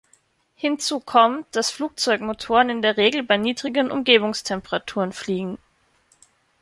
Hinzu 0.55 0.99
kommt, 0.99 1.45
dass 1.55 1.69
Flugzeugmotoren 1.69 2.71
in 2.71 2.81
der 2.81 2.97
Regel 2.97 3.21
bei 3.21 3.37
niedrigeren 3.37 3.91
Umgebungstemperaturen 3.91 5.13
fliegen. 5.13 5.59